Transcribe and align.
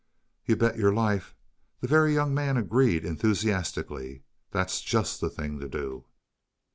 "You 0.47 0.55
bet 0.55 0.77
your 0.77 0.91
life," 0.91 1.35
the 1.79 1.87
Very 1.87 2.15
Young 2.15 2.33
Man 2.33 2.57
agreed, 2.57 3.05
enthusiastically. 3.05 4.23
"That's 4.49 4.81
just 4.81 5.21
the 5.21 5.29
thing 5.29 5.59
to 5.59 5.69
do." 5.69 6.05